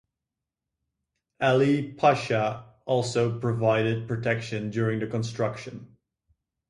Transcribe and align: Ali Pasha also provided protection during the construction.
Ali 1.39 1.91
Pasha 1.93 2.65
also 2.87 3.39
provided 3.39 4.07
protection 4.07 4.71
during 4.71 4.97
the 4.97 5.05
construction. 5.05 5.95